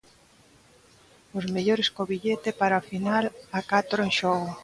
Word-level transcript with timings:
Os 1.37 1.45
mellores, 1.55 1.87
co 1.95 2.09
billete 2.11 2.49
para 2.59 2.75
a 2.77 2.85
final 2.91 3.23
a 3.59 3.59
catro 3.71 3.99
en 4.05 4.11
xogo. 4.19 4.49